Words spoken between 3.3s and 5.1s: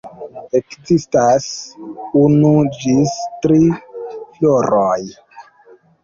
tri floroj.